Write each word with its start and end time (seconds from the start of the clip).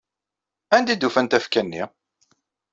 Anda 0.75 0.89
ay 0.91 0.97
d-ufan 0.97 1.27
tafekka-nni? 1.27 1.83